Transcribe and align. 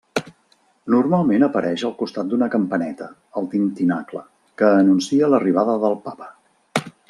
Normalment 0.93 1.45
apareix 1.47 1.83
al 1.89 1.93
costat 1.99 2.31
d'una 2.31 2.47
campaneta, 2.55 3.11
el 3.43 3.51
tintinacle, 3.53 4.25
que 4.63 4.73
anuncia 4.81 5.31
l'arribada 5.35 5.77
del 5.87 5.99
Papa. 6.09 6.33